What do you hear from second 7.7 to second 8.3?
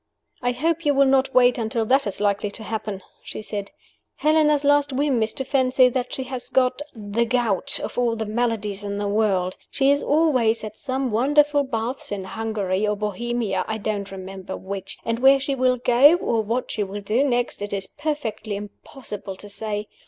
of all the